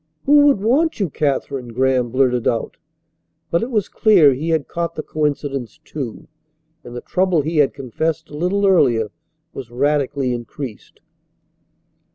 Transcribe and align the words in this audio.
"Who 0.25 0.47
would 0.47 0.61
want 0.61 0.99
you, 0.99 1.11
Katherine?" 1.11 1.67
Graham 1.73 2.09
blurted 2.09 2.47
out. 2.47 2.77
But 3.51 3.61
it 3.61 3.69
was 3.69 3.87
clear 3.87 4.33
he 4.33 4.49
had 4.49 4.67
caught 4.67 4.95
the 4.95 5.03
coincidence, 5.03 5.77
too, 5.77 6.27
and 6.83 6.95
the 6.95 7.01
trouble 7.01 7.41
he 7.43 7.57
had 7.57 7.75
confessed 7.75 8.31
a 8.31 8.35
little 8.35 8.65
earlier 8.65 9.11
was 9.53 9.69
radically 9.69 10.33
increased. 10.33 11.01